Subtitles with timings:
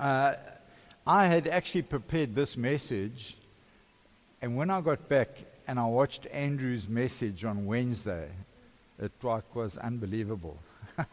[0.00, 0.34] Uh,
[1.06, 3.36] I had actually prepared this message,
[4.40, 5.28] and when I got back
[5.68, 8.30] and I watched Andrew's message on Wednesday,
[8.98, 10.58] it like, was unbelievable.
[10.98, 11.04] I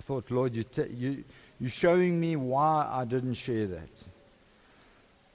[0.00, 1.24] thought, Lord, you t- you,
[1.60, 3.90] you're showing me why I didn't share that.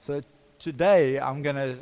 [0.04, 0.22] So
[0.58, 1.76] today, I'm going to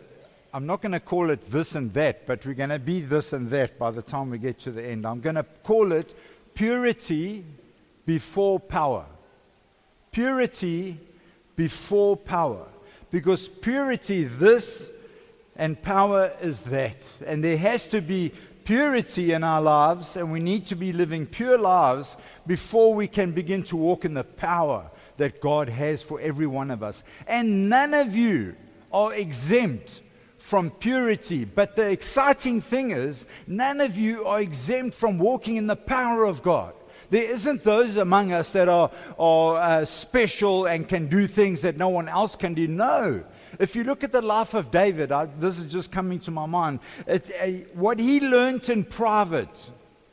[0.53, 3.33] I'm not going to call it this and that, but we're going to be this
[3.33, 5.07] and that by the time we get to the end.
[5.07, 6.15] I'm going to call it
[6.55, 7.43] purity
[8.05, 9.07] before power.
[10.15, 10.97] Purity
[11.57, 12.69] before power.
[13.11, 14.89] Because purity, this,
[15.57, 16.97] and power is that.
[17.27, 18.33] And there has to be
[18.65, 22.17] purity in our lives, and we need to be living pure lives
[22.47, 26.71] before we can begin to walk in the power that God has for every one
[26.71, 27.03] of us.
[27.27, 28.55] And none of you
[28.93, 30.01] are exempt
[30.39, 31.45] from purity.
[31.45, 36.25] But the exciting thing is, none of you are exempt from walking in the power
[36.25, 36.73] of God.
[37.11, 41.77] There isn't those among us that are, are uh, special and can do things that
[41.77, 42.67] no one else can do.
[42.67, 43.25] No.
[43.59, 46.47] If you look at the life of David, I, this is just coming to my
[46.47, 46.81] mind.
[47.07, 49.71] It, uh, what he learned in private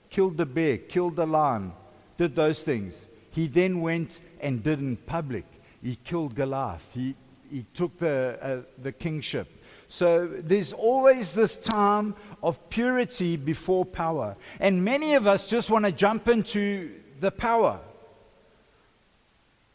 [0.10, 1.74] killed the bear, killed the lion,
[2.18, 3.08] did those things.
[3.32, 5.46] He then went and did in public.
[5.82, 6.88] He killed Goliath.
[6.94, 7.16] He,
[7.50, 9.48] he took the, uh, the kingship.
[9.88, 14.36] So there's always this time of purity before power.
[14.60, 17.80] And many of us just want to jump into the power.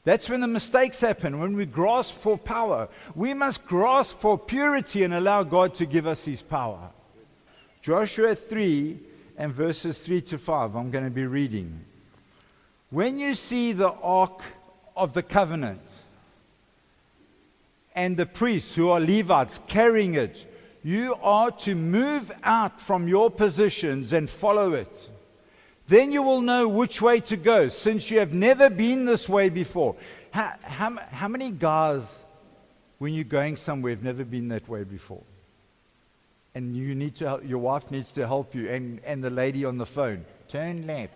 [0.05, 2.89] That's when the mistakes happen, when we grasp for power.
[3.15, 6.91] We must grasp for purity and allow God to give us his power.
[7.83, 8.99] Joshua 3
[9.37, 11.81] and verses 3 to 5, I'm going to be reading.
[12.91, 14.43] When you see the ark
[14.97, 15.81] of the covenant,
[17.97, 20.46] and the priests who are Levites carrying it,
[20.87, 25.09] you are to move out from your positions and follow it.
[25.89, 29.49] Then you will know which way to go, since you have never been this way
[29.49, 29.97] before.
[30.31, 32.23] How, how, how many guys,
[32.99, 35.25] when you're going somewhere, have never been that way before?
[36.55, 39.79] And you need to, your wife needs to help you, and, and the lady on
[39.79, 40.25] the phone.
[40.47, 41.15] Turn left.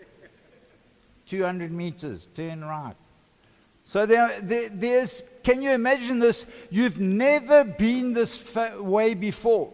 [1.28, 2.96] 200 meters, turn right.
[3.86, 6.44] So there, there, there's, can you imagine this?
[6.68, 9.72] You've never been this way before.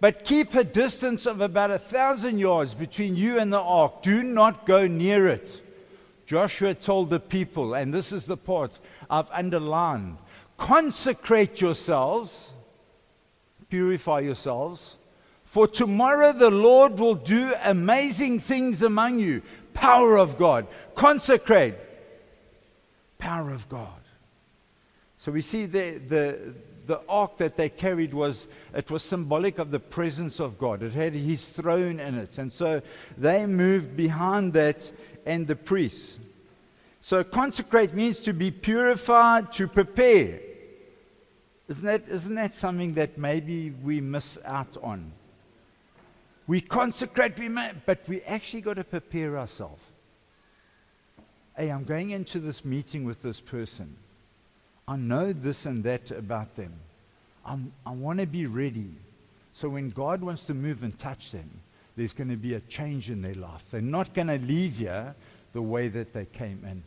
[0.00, 4.04] But keep a distance of about a thousand yards between you and the ark.
[4.04, 5.60] Do not go near it.
[6.26, 8.78] Joshua told the people, and this is the part
[9.10, 10.16] I've underlined
[10.58, 12.52] consecrate yourselves,
[13.70, 14.96] purify yourselves,
[15.42, 19.42] for tomorrow the Lord will do amazing things among you.
[19.72, 20.68] Power of God.
[20.94, 21.74] Consecrate
[23.18, 24.03] power of God.
[25.24, 26.54] So we see the, the,
[26.84, 30.82] the ark that they carried was it was symbolic of the presence of God.
[30.82, 32.36] It had his throne in it.
[32.36, 32.82] And so
[33.16, 34.92] they moved behind that
[35.24, 36.18] and the priests.
[37.00, 40.40] So consecrate means to be purified, to prepare.
[41.68, 45.10] Isn't that, isn't that something that maybe we miss out on?
[46.46, 49.80] We consecrate, we may, but we actually got to prepare ourselves
[51.56, 53.96] hey, I'm going into this meeting with this person.
[54.86, 56.72] I know this and that about them.
[57.44, 58.90] I'm, I want to be ready.
[59.52, 61.48] So when God wants to move and touch them,
[61.96, 63.64] there's going to be a change in their life.
[63.70, 65.14] They're not going to leave here
[65.52, 66.82] the way that they came in.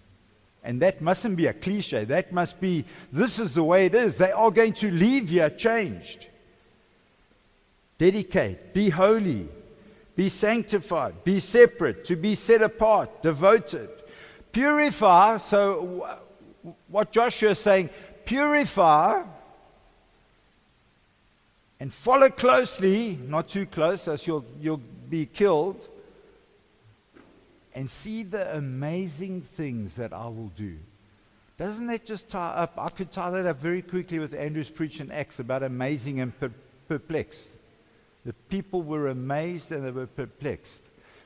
[0.63, 2.03] And that mustn't be a cliche.
[2.03, 4.18] That must be, this is the way it is.
[4.18, 6.28] They are going to leave here changed.
[7.97, 9.47] Dedicate, be holy,
[10.16, 13.90] be sanctified, be separate, to be set apart, devoted.
[14.52, 16.19] Purify, so
[16.88, 17.90] what Joshua is saying,
[18.25, 19.23] purify
[21.79, 25.88] and follow closely, not too close, as you'll, you'll be killed,
[27.75, 30.78] and see the amazing things that I will do.
[31.57, 32.73] Doesn't that just tie up?
[32.78, 36.34] I could tie that up very quickly with Andrew's preach in Acts about amazing and
[36.88, 37.50] perplexed.
[38.25, 40.81] The people were amazed and they were perplexed.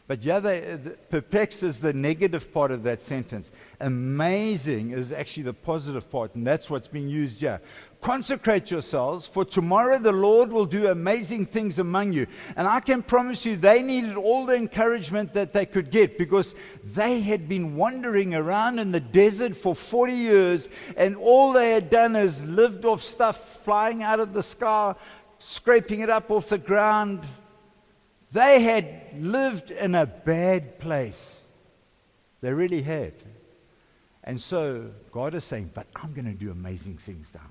[0.08, 0.78] But yeah,
[1.10, 3.50] perplexed is the negative part of that sentence.
[3.80, 7.62] Amazing is actually the positive part, and that's what's being used here.
[8.02, 12.26] Consecrate yourselves, for tomorrow the Lord will do amazing things among you.
[12.58, 16.56] And I can promise you, they needed all the encouragement that they could get because
[16.84, 20.68] they had been wandering around in the desert for 40 years,
[20.98, 24.96] and all they had done is lived off stuff flying out of the sky,
[25.40, 27.22] scraping it up off the ground,
[28.32, 28.86] they had
[29.20, 31.42] lived in a bad place.
[32.42, 33.14] They really had.
[34.24, 37.50] And so God is saying, But I'm going to do amazing things now.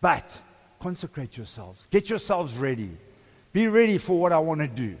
[0.00, 0.40] But
[0.80, 2.90] consecrate yourselves, get yourselves ready.
[3.52, 4.96] Be ready for what I want to do.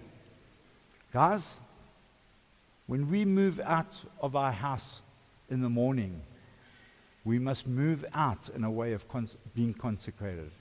[1.12, 1.54] Guys,
[2.86, 5.00] when we move out of our house
[5.50, 6.22] in the morning,
[7.24, 10.52] We must move out in a way of cons- being consecrated.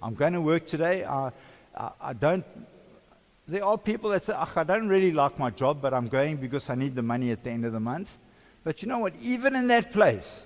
[0.00, 1.04] I'm going to work today.
[1.04, 1.32] I,
[1.76, 2.44] I, I don't.
[3.52, 6.70] There are people that say, I don't really like my job, but I'm going because
[6.70, 8.16] I need the money at the end of the month.
[8.64, 9.12] But you know what?
[9.20, 10.42] Even in that place,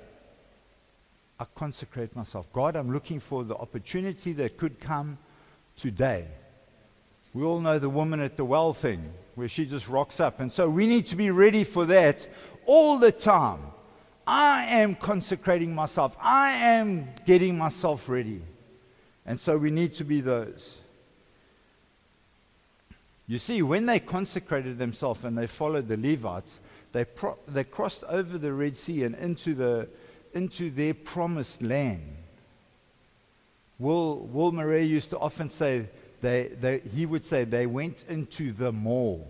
[1.38, 2.52] I consecrate myself.
[2.52, 5.18] God, I'm looking for the opportunity that could come
[5.76, 6.26] today.
[7.32, 10.40] We all know the woman at the well thing, where she just rocks up.
[10.40, 12.26] And so we need to be ready for that
[12.64, 13.60] all the time.
[14.26, 16.16] I am consecrating myself.
[16.20, 18.42] I am getting myself ready.
[19.24, 20.80] And so we need to be those.
[23.28, 26.61] You see, when they consecrated themselves and they followed the Levites,
[26.93, 29.88] they, pro- they crossed over the Red Sea and into, the,
[30.32, 32.17] into their promised land.
[33.78, 35.87] Will, Will Murray used to often say,
[36.23, 39.28] they, they, he would say, they went into the mall.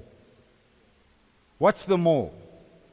[1.59, 2.35] What's the mall?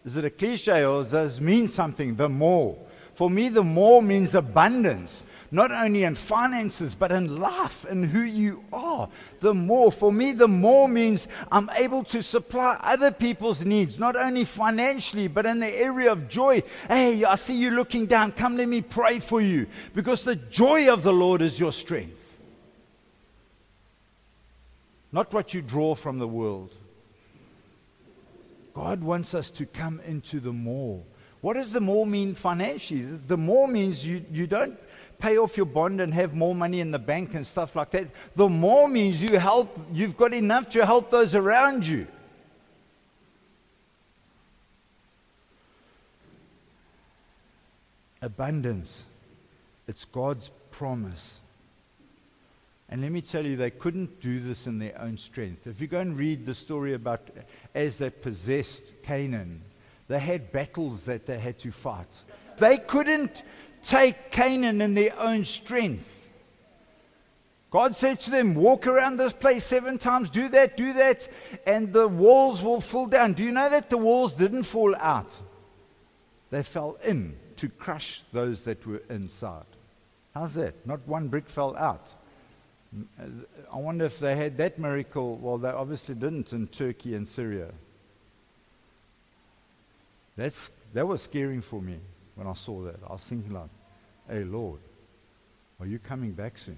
[0.06, 2.16] Is it a cliche or does it mean something?
[2.16, 2.78] The more.
[3.14, 5.24] For me, the more means abundance,
[5.54, 9.08] not only in finances, but in life and who you are.
[9.40, 9.92] The more.
[9.92, 15.28] For me, the more means I'm able to supply other people's needs, not only financially,
[15.28, 16.64] but in the area of joy.
[16.88, 18.32] Hey, I see you looking down.
[18.32, 19.68] Come, let me pray for you.
[19.94, 22.18] Because the joy of the Lord is your strength.
[25.12, 26.74] Not what you draw from the world.
[28.74, 31.04] God wants us to come into the more.
[31.42, 33.04] What does the more mean financially?
[33.28, 34.80] The more means you, you don't
[35.24, 38.08] pay off your bond and have more money in the bank and stuff like that.
[38.36, 42.08] The more means you help, you've got enough to help those around you.
[48.22, 49.04] Abundance.
[49.88, 51.40] It's God's promise.
[52.90, 55.68] And let me tell you, they couldn't do this in their own strength.
[55.68, 57.22] If you go and read the story about
[57.74, 59.62] as they possessed Canaan,
[60.10, 62.10] they had battles that they had to fight.
[62.58, 63.44] They couldn't
[63.84, 66.10] take Canaan in their own strength.
[67.70, 71.28] God said to them, Walk around this place seven times, do that, do that,
[71.66, 73.34] and the walls will fall down.
[73.34, 75.32] Do you know that the walls didn't fall out?
[76.50, 79.66] They fell in to crush those that were inside.
[80.34, 80.86] How's that?
[80.86, 82.08] Not one brick fell out.
[83.74, 85.38] I wonder if they had that miracle.
[85.38, 87.72] Well, they obviously didn't in Turkey and Syria.
[90.38, 91.98] That's, that was scaring for me
[92.36, 93.00] when I saw that.
[93.08, 93.70] I was thinking like,
[94.30, 94.80] hey, Lord,
[95.80, 96.78] are you coming back soon?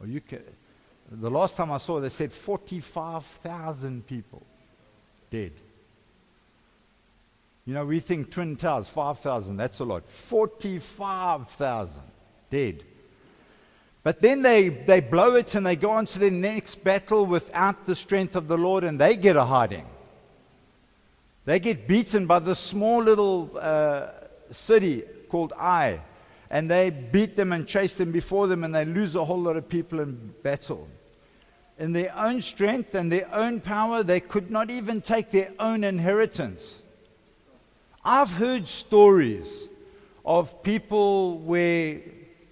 [0.00, 0.38] Are you ca-
[1.10, 4.42] the last time I saw they said 45,000 people
[5.30, 5.52] dead.
[7.64, 10.08] You know, we think Twin Towers, 5,000, that's a lot.
[10.08, 12.02] 45,000
[12.50, 12.84] dead.
[14.02, 17.86] But then they, they blow it and they go on to their next battle without
[17.86, 19.86] the strength of the Lord and they get a hiding.
[21.44, 24.08] They get beaten by the small little uh,
[24.50, 26.00] city called Ai.
[26.50, 29.56] And they beat them and chase them before them and they lose a whole lot
[29.56, 30.86] of people in battle.
[31.78, 35.82] In their own strength and their own power, they could not even take their own
[35.82, 36.80] inheritance.
[38.04, 39.68] I've heard stories
[40.24, 42.00] of people where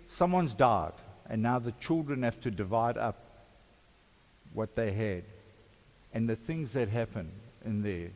[0.08, 0.93] someone's died
[1.28, 3.16] and now the children have to divide up
[4.52, 5.25] what they had
[6.12, 7.31] and the things that happen
[7.64, 8.10] in there.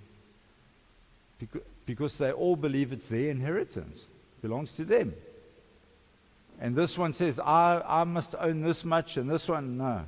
[1.86, 4.06] Because, they all believe it's their inheritance,
[4.40, 5.14] belongs to them.
[6.60, 10.04] And this one says, I, I must own this much, and this one, no.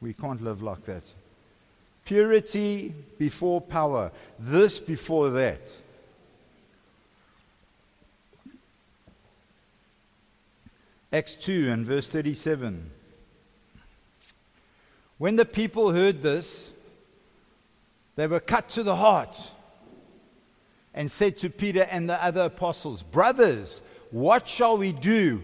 [0.00, 1.02] We can't live like that.
[2.04, 5.60] Purity before power, this before that.
[11.12, 12.90] Acts 2 and verse 37.
[15.18, 16.70] When the people heard this,
[18.16, 19.50] they were cut to the heart
[20.94, 23.80] and said to Peter and the other apostles, Brothers,
[24.10, 25.42] what shall we do?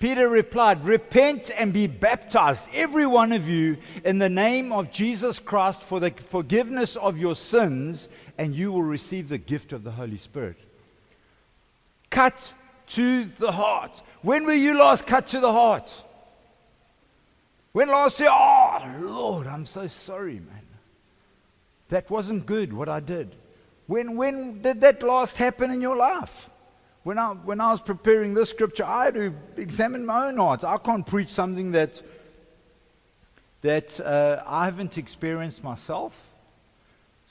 [0.00, 5.38] Peter replied, Repent and be baptized, every one of you, in the name of Jesus
[5.38, 9.90] Christ for the forgiveness of your sins, and you will receive the gift of the
[9.90, 10.56] Holy Spirit.
[12.08, 12.52] Cut
[12.88, 14.02] to the heart.
[14.22, 15.92] When were you last cut to the heart?
[17.72, 20.66] When last year, oh, Lord, I'm so sorry, man.
[21.90, 23.36] That wasn't good what I did.
[23.90, 26.48] When, when did that last happen in your life?
[27.02, 30.62] When I, when I was preparing this scripture, I had to examine my own heart.
[30.62, 32.00] I can't preach something that,
[33.62, 36.16] that uh, I haven't experienced myself.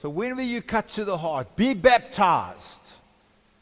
[0.01, 2.84] So, whenever you cut to the heart, be baptized.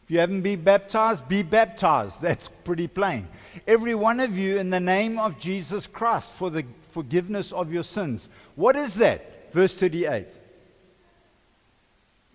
[0.06, 2.20] If you haven't been baptized, be baptized.
[2.20, 3.28] That's pretty plain.
[3.68, 7.84] Every one of you in the name of Jesus Christ for the forgiveness of your
[7.84, 8.28] sins.
[8.56, 9.54] What is that?
[9.54, 10.26] Verse 38.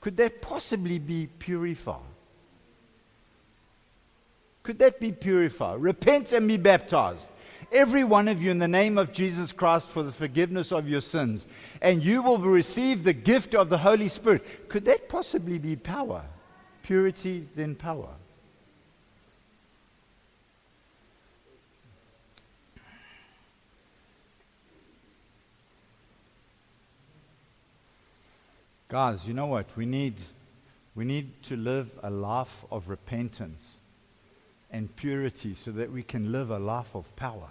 [0.03, 2.01] Could that possibly be purified?
[4.65, 5.81] Could that be purified?
[5.81, 7.25] Repent and be baptized.
[7.71, 11.01] Every one of you in the name of Jesus Christ for the forgiveness of your
[11.01, 11.47] sins,
[11.81, 14.69] and you will receive the gift of the Holy Spirit.
[14.69, 16.23] Could that possibly be power?
[16.83, 18.09] Purity, then power.
[28.93, 29.75] Guys, you know what?
[29.75, 30.17] We need,
[30.95, 33.77] we need to live a life of repentance
[34.71, 37.49] and purity so that we can live a life of power.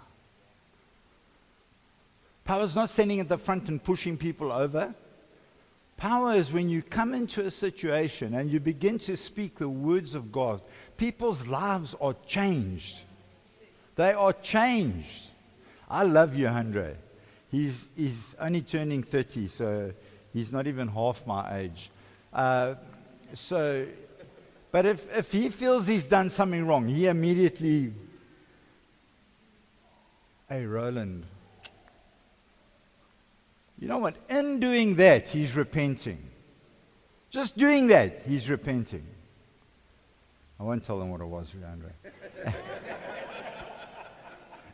[2.44, 4.94] Power is not standing at the front and pushing people over.
[5.96, 10.14] Power is when you come into a situation and you begin to speak the words
[10.14, 10.62] of God.
[10.96, 13.00] People's lives are changed.
[13.96, 15.24] They are changed.
[15.90, 16.94] I love you, Andre.
[17.50, 19.92] He's, he's only turning 30, so
[20.32, 21.90] He's not even half my age.
[22.32, 22.74] Uh,
[23.34, 23.86] so,
[24.70, 27.92] but if, if he feels he's done something wrong, he immediately,
[30.48, 31.24] hey, Rowland,
[33.78, 34.14] you know what?
[34.30, 36.18] In doing that, he's repenting.
[37.30, 39.04] Just doing that, he's repenting.
[40.60, 41.90] I won't tell them what it was, Andre.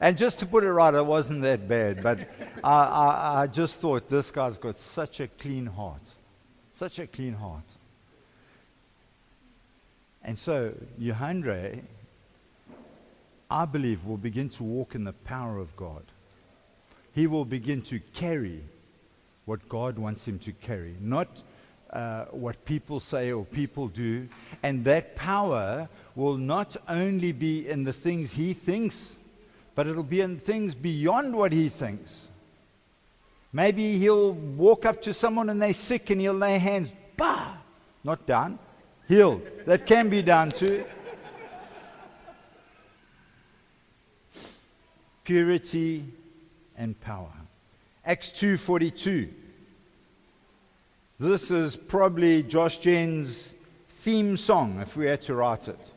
[0.00, 2.20] And just to put it right, it wasn't that bad, but
[2.62, 6.02] I, I, I just thought this guy's got such a clean heart.
[6.76, 7.64] Such a clean heart.
[10.22, 11.82] And so, Johandre,
[13.50, 16.04] I believe, will begin to walk in the power of God.
[17.12, 18.62] He will begin to carry
[19.46, 21.42] what God wants him to carry, not
[21.90, 24.28] uh, what people say or people do.
[24.62, 29.12] And that power will not only be in the things he thinks
[29.78, 32.26] but it'll be in things beyond what he thinks.
[33.52, 37.52] Maybe he'll walk up to someone and they're sick and he'll lay hands, bah,
[38.02, 38.58] not done,
[39.06, 39.40] healed.
[39.66, 40.84] That can be done too.
[45.22, 46.06] Purity
[46.76, 47.32] and power.
[48.04, 49.32] Acts 2:42.
[51.20, 53.54] This is probably Josh Jen's
[54.00, 55.92] theme song if we had to write it.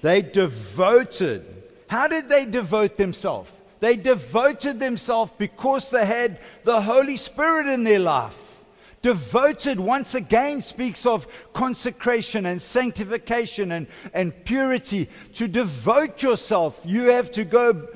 [0.00, 1.59] They devoted
[1.90, 3.50] how did they devote themselves?
[3.80, 8.60] They devoted themselves because they had the Holy Spirit in their life.
[9.02, 15.08] Devoted, once again, speaks of consecration and sanctification and, and purity.
[15.34, 17.88] To devote yourself, you have to go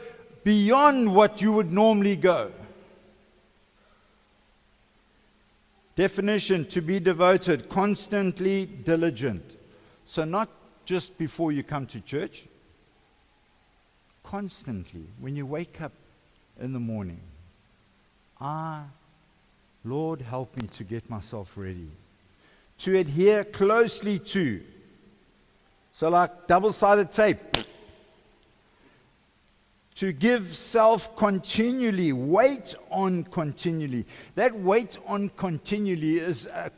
[0.42, 2.50] beyond what you would normally go.
[5.94, 9.56] Definition to be devoted, constantly diligent.
[10.04, 10.48] So, not
[10.84, 12.46] just before you come to church,
[14.34, 15.92] constantly when you wake up
[16.60, 17.20] in the morning.
[18.40, 18.82] Ah,
[19.84, 21.88] Lord, help me to get myself ready.
[22.78, 24.60] To adhere closely to.
[25.92, 27.38] So, like double sided tape.
[29.94, 34.04] To give self continually, wait on continually.
[34.34, 36.72] That wait on continually is a,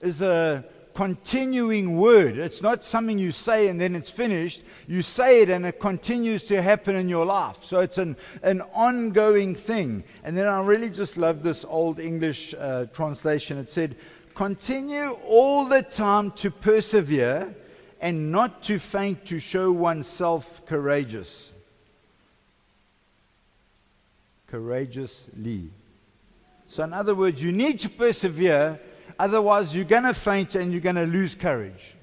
[0.00, 2.38] is a continuing word.
[2.38, 4.62] It's not something you say and then it's finished.
[4.86, 7.64] You say it and it continues to happen in your life.
[7.64, 10.04] So it's an, an ongoing thing.
[10.24, 13.58] And then I really just love this old English uh, translation.
[13.58, 13.96] It said,
[14.34, 17.54] Continue all the time to persevere
[18.00, 21.52] and not to faint to show oneself courageous.
[24.48, 25.70] Courageously.
[26.68, 28.80] So, in other words, you need to persevere
[29.18, 31.94] Otherwise, you're going to faint and you're going to lose courage.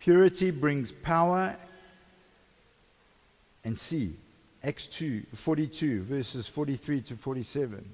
[0.00, 1.56] Purity brings power
[3.64, 4.16] and see.
[4.64, 7.84] Acts 2, 42, verses 43 to 47.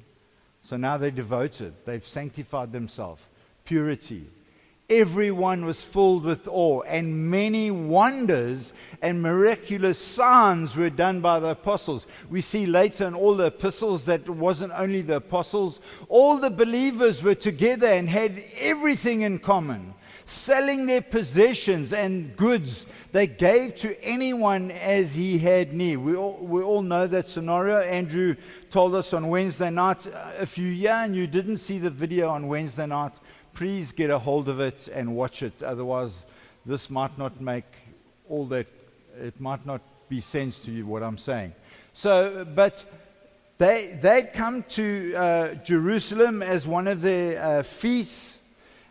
[0.65, 1.75] So now they're devoted.
[1.85, 3.23] They've sanctified themselves.
[3.65, 4.27] Purity.
[4.89, 11.49] Everyone was filled with awe, and many wonders and miraculous signs were done by the
[11.49, 12.07] apostles.
[12.31, 16.51] We see later in all the epistles that it wasn't only the apostles, all the
[16.51, 19.93] believers were together and had everything in common.
[20.29, 25.99] Selling their possessions and goods, they gave to anyone as he had need.
[25.99, 27.79] We all, we all know that scenario.
[27.79, 28.35] Andrew
[28.71, 30.05] told us on Wednesday night.
[30.07, 33.13] Uh, if you're here and you didn't see the video on Wednesday night,
[33.57, 35.63] please get a hold of it and watch it.
[35.63, 36.27] Otherwise,
[36.67, 37.65] this might not make
[38.29, 38.67] all that,
[39.19, 41.55] it might not be sense to you what I'm saying.
[41.95, 42.85] So, but
[43.57, 48.39] they, they'd come to uh, Jerusalem as one of their uh, feasts,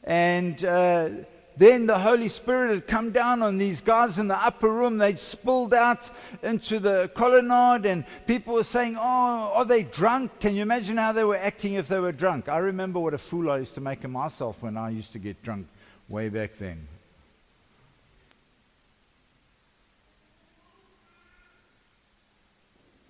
[0.03, 1.10] and uh,
[1.58, 4.98] then the Holy Spirit had come down on these guys in the upper room.
[4.98, 6.10] They'd spilled out
[6.44, 10.40] into the colonnade, and people were saying, Oh, are they drunk?
[10.40, 12.50] Can you imagine how they were acting if they were drunk?
[12.50, 15.20] I remember what a fool I used to make of myself when I used to
[15.20, 15.68] get drunk
[16.10, 16.88] way back then.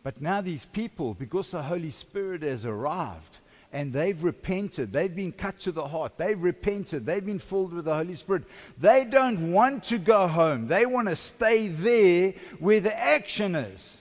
[0.03, 3.39] But now these people, because the Holy Spirit has arrived
[3.75, 7.83] and they've repented, they've been cut to the heart, they've repented, they've been filled with
[7.83, 8.43] the Holy Spirit,
[8.79, 10.65] they don't want to go home.
[10.65, 13.97] They want to stay there where the action is.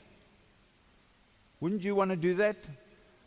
[1.59, 2.57] Wouldn't you want to do that?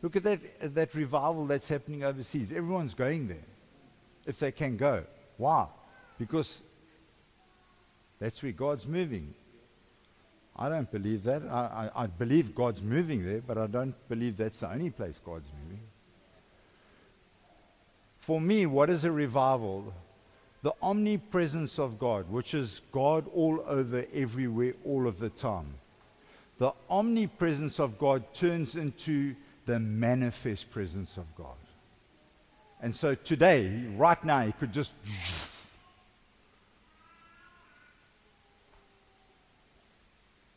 [0.01, 0.39] Look at that,
[0.73, 2.53] that revival that's happening overseas.
[2.53, 3.47] Everyone's going there
[4.25, 5.03] if they can go.
[5.35, 5.67] Why?
[6.17, 6.61] Because
[8.21, 9.33] that's where God's moving.
[10.55, 11.41] I don't believe that.
[11.43, 15.19] I, I, I, believe God's moving there, but I don't believe that's the only place
[15.25, 15.81] God's moving.
[18.27, 19.93] For me, what is a revival?
[20.61, 25.73] The omnipresence of God, which is God all over, everywhere, all of the time.
[26.57, 29.33] The omnipresence of God turns into
[29.65, 31.55] the manifest presence of God.
[32.81, 34.91] And so today, right now, He could just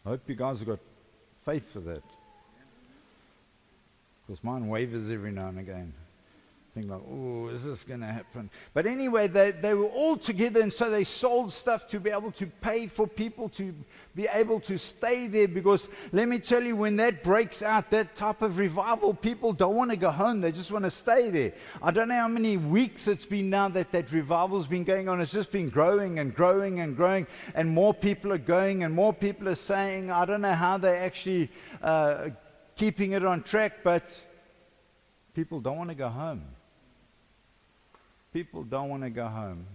[0.04, 0.80] I hope you guys have got
[1.44, 2.02] faith for that.
[4.26, 5.92] Because mine wavers every now and again
[6.80, 8.50] think like, oh, is this going to happen?
[8.74, 12.32] But anyway, they, they were all together, and so they sold stuff to be able
[12.32, 13.74] to pay for people to
[14.14, 15.48] be able to stay there.
[15.48, 19.76] Because let me tell you, when that breaks out, that type of revival, people don't
[19.76, 20.40] want to go home.
[20.40, 21.52] They just want to stay there.
[21.82, 25.20] I don't know how many weeks it's been now that that revival's been going on.
[25.20, 29.12] It's just been growing and growing and growing, and more people are going, and more
[29.12, 31.50] people are saying, I don't know how they're actually
[31.82, 32.28] uh,
[32.76, 34.18] keeping it on track, but
[35.34, 36.42] people don't want to go home.
[38.32, 39.66] People don't want to go home.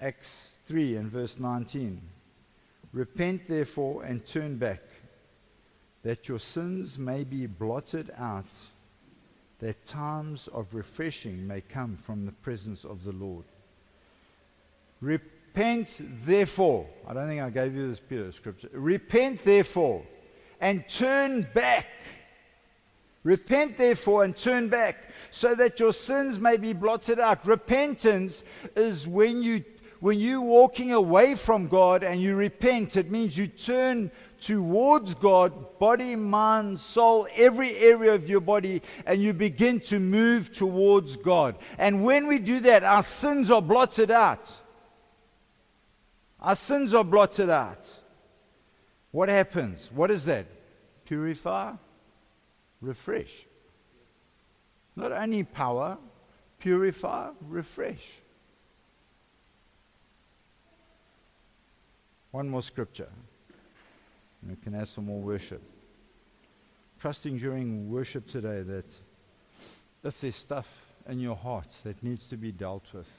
[0.00, 2.00] Acts 3 and verse 19.
[2.92, 4.82] Repent therefore and turn back,
[6.02, 8.44] that your sins may be blotted out,
[9.60, 13.44] that times of refreshing may come from the presence of the Lord.
[15.00, 16.86] Repent therefore.
[17.08, 18.68] I don't think I gave you this Peter scripture.
[18.72, 20.04] Repent therefore
[20.64, 21.86] and turn back.
[23.22, 27.46] Repent therefore and turn back so that your sins may be blotted out.
[27.46, 29.62] Repentance is when you
[30.00, 35.78] when you walking away from God and you repent, it means you turn towards God,
[35.78, 41.56] body, mind, soul, every area of your body, and you begin to move towards God.
[41.78, 44.50] And when we do that, our sins are blotted out.
[46.38, 47.88] Our sins are blotted out.
[49.10, 49.88] What happens?
[49.94, 50.46] What is that?
[51.06, 51.72] Purify,
[52.80, 53.46] refresh.
[54.96, 55.98] Not only power,
[56.58, 58.06] purify, refresh.
[62.30, 63.08] One more scripture.
[64.48, 65.62] We can have some more worship.
[67.00, 68.86] Trusting during worship today that
[70.02, 70.66] if there's stuff
[71.08, 73.10] in your heart that needs to be dealt with,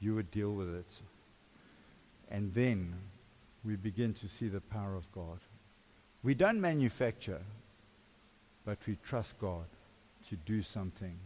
[0.00, 0.92] you would deal with it.
[2.30, 2.94] And then
[3.64, 5.38] we begin to see the power of God.
[6.24, 7.42] We don't manufacture,
[8.64, 9.66] but we trust God
[10.28, 11.16] to do something.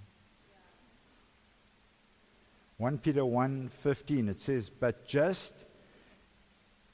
[2.77, 5.55] 1 Peter 1:15 it says, "But just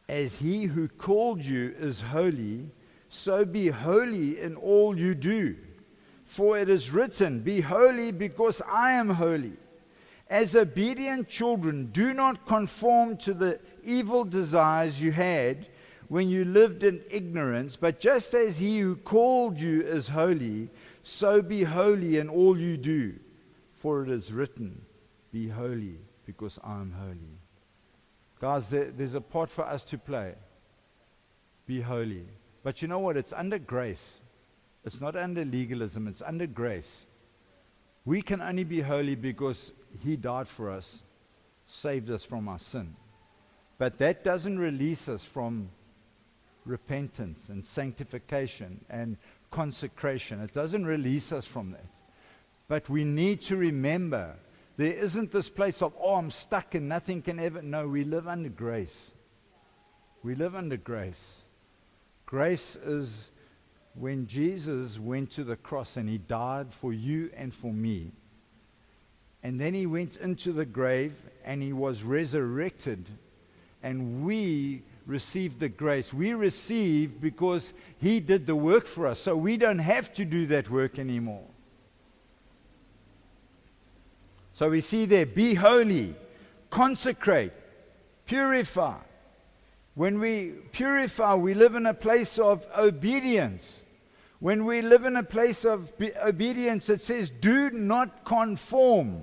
[0.08, 2.70] as he who called you is holy,
[3.08, 5.56] so be holy in all you do.
[6.24, 9.56] For it is written, Be holy because I am holy.
[10.28, 15.66] As obedient children, do not conform to the evil desires you had
[16.08, 20.68] when you lived in ignorance, but just as he who called you is holy,
[21.02, 23.14] so be holy in all you do.
[23.74, 24.80] For it is written,
[25.32, 27.38] Be holy, because I am holy.
[28.40, 30.34] Guys, there, there's a part for us to play.
[31.66, 32.26] Be holy.
[32.62, 33.16] But you know what?
[33.16, 34.18] It's under grace.
[34.84, 37.06] It's not under legalism, it's under grace.
[38.04, 41.02] We can only be holy because He died for us,
[41.66, 42.94] saved us from our sin.
[43.78, 45.70] But that doesn't release us from
[46.64, 49.16] repentance and sanctification and
[49.50, 50.40] consecration.
[50.40, 51.86] It doesn't release us from that.
[52.68, 54.34] But we need to remember
[54.76, 57.62] there isn't this place of, oh, I'm stuck and nothing can ever.
[57.62, 59.12] No, we live under grace.
[60.22, 61.22] We live under grace.
[62.26, 63.30] Grace is
[63.94, 68.10] when Jesus went to the cross and he died for you and for me.
[69.42, 71.12] And then he went into the grave
[71.44, 73.06] and he was resurrected.
[73.82, 76.12] And we received the grace.
[76.12, 79.20] We receive because He did the work for us.
[79.20, 81.46] So we don't have to do that work anymore.
[84.54, 86.14] So we see there be holy,
[86.70, 87.52] consecrate,
[88.26, 88.98] purify.
[89.94, 93.82] When we purify, we live in a place of obedience.
[94.40, 99.22] When we live in a place of be- obedience, it says, do not conform.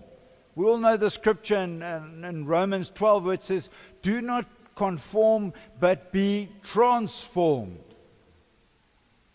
[0.56, 3.70] We all know the scripture in, in, in Romans 12 where it says,
[4.02, 4.46] do not
[4.82, 7.78] conform, but be transformed.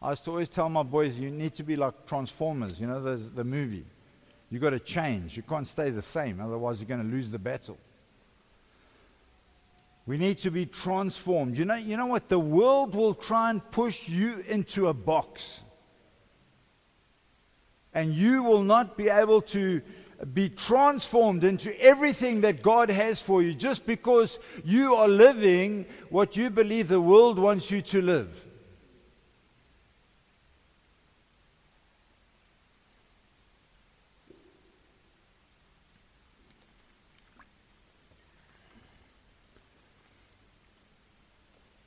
[0.03, 3.01] I used to always tell my boys, you need to be like Transformers, you know,
[3.01, 3.87] the, the movie.
[4.51, 5.37] You've got to change.
[5.37, 7.79] You can't stay the same, otherwise, you're going to lose the battle.
[10.05, 11.57] We need to be transformed.
[11.57, 12.29] You know, you know what?
[12.29, 15.61] The world will try and push you into a box.
[17.95, 19.81] And you will not be able to
[20.33, 26.37] be transformed into everything that God has for you just because you are living what
[26.37, 28.45] you believe the world wants you to live.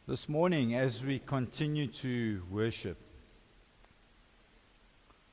[0.10, 2.98] This morning, as we continue to worship,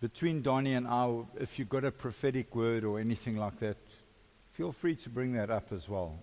[0.01, 3.77] between Donnie and I, if you've got a prophetic word or anything like that,
[4.53, 6.15] feel free to bring that up as well.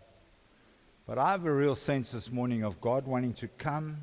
[1.08, 3.98] But I have a real sense this morning of God wanting to come,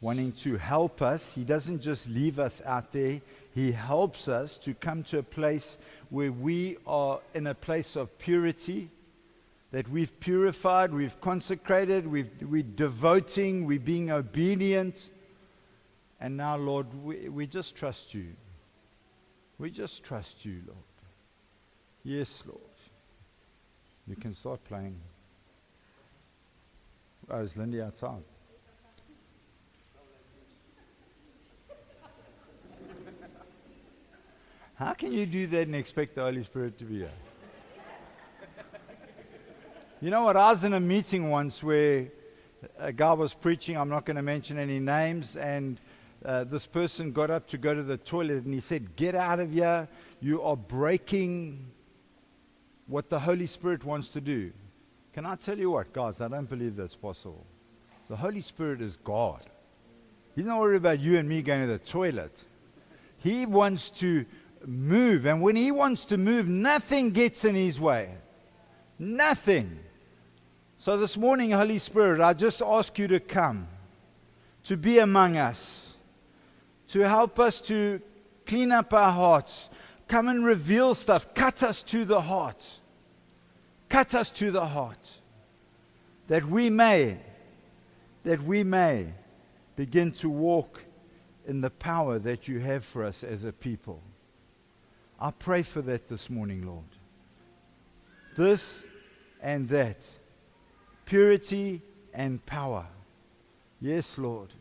[0.00, 1.32] wanting to help us.
[1.34, 3.20] He doesn't just leave us out there,
[3.54, 5.78] He helps us to come to a place
[6.10, 8.90] where we are in a place of purity
[9.70, 15.10] that we've purified, we've consecrated, we've, we're devoting, we're being obedient.
[16.20, 18.28] And now, Lord, we, we just trust you.
[19.58, 20.78] We just trust you, Lord.
[22.04, 22.60] Yes, Lord.
[24.06, 24.98] You can start playing.
[27.28, 28.22] Oh, is Lindy outside?
[34.76, 37.10] How can you do that and expect the Holy Spirit to be here?
[40.00, 40.36] You know what?
[40.36, 42.06] I was in a meeting once where
[42.78, 43.76] a guy was preaching.
[43.76, 45.34] I'm not going to mention any names.
[45.34, 45.80] And
[46.24, 49.40] uh, this person got up to go to the toilet and he said, Get out
[49.40, 49.88] of here.
[50.20, 51.66] You are breaking
[52.86, 54.52] what the Holy Spirit wants to do.
[55.12, 56.20] Can I tell you what, guys?
[56.20, 57.46] I don't believe that's possible.
[58.08, 59.44] The Holy Spirit is God.
[60.34, 62.32] He's not worried about you and me going to the toilet.
[63.18, 64.24] He wants to
[64.66, 65.26] move.
[65.26, 68.10] And when He wants to move, nothing gets in His way.
[68.98, 69.78] Nothing.
[70.78, 73.66] So this morning, Holy Spirit, I just ask you to come,
[74.64, 75.87] to be among us,
[76.88, 78.00] to help us to
[78.46, 79.68] clean up our hearts.
[80.08, 81.34] Come and reveal stuff.
[81.34, 82.66] Cut us to the heart.
[83.88, 85.06] Cut us to the heart.
[86.28, 87.18] That we may,
[88.24, 89.08] that we may
[89.76, 90.82] begin to walk
[91.46, 94.02] in the power that you have for us as a people.
[95.20, 96.84] I pray for that this morning, Lord.
[98.36, 98.82] This
[99.42, 100.06] and that
[101.04, 102.86] purity and power.
[103.80, 104.52] Yes, Lord.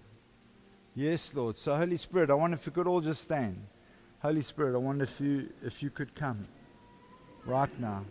[0.97, 1.59] Yes, Lord.
[1.59, 3.63] So, Holy Spirit, I wonder if you could all just stand.
[4.17, 6.47] Holy Spirit, I wonder if you, if you could come
[7.45, 8.03] right now.